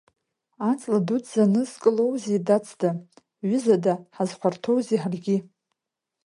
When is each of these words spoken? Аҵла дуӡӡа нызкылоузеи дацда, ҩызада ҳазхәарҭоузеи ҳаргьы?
Аҵла 0.69 0.99
дуӡӡа 1.07 1.43
нызкылоузеи 1.53 2.39
дацда, 2.47 2.89
ҩызада 3.47 3.93
ҳазхәарҭоузеи 4.15 5.01
ҳаргьы? 5.01 5.37